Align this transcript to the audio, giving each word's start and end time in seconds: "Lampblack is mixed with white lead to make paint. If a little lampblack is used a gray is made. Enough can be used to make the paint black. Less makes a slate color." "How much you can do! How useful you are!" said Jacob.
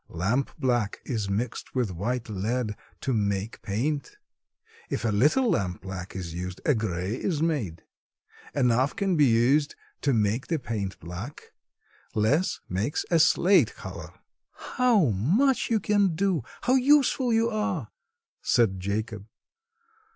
"Lampblack 0.09 0.95
is 1.05 1.29
mixed 1.29 1.75
with 1.75 1.91
white 1.91 2.27
lead 2.27 2.75
to 3.01 3.13
make 3.13 3.61
paint. 3.61 4.17
If 4.89 5.05
a 5.05 5.09
little 5.11 5.51
lampblack 5.51 6.15
is 6.15 6.33
used 6.33 6.59
a 6.65 6.73
gray 6.73 7.13
is 7.13 7.39
made. 7.43 7.83
Enough 8.55 8.95
can 8.95 9.15
be 9.15 9.27
used 9.27 9.75
to 10.01 10.11
make 10.11 10.47
the 10.47 10.57
paint 10.57 10.99
black. 10.99 11.51
Less 12.15 12.61
makes 12.67 13.05
a 13.11 13.19
slate 13.19 13.75
color." 13.75 14.11
"How 14.73 15.09
much 15.11 15.69
you 15.69 15.79
can 15.79 16.15
do! 16.15 16.41
How 16.61 16.73
useful 16.73 17.31
you 17.31 17.51
are!" 17.51 17.91
said 18.41 18.79
Jacob. 18.79 19.27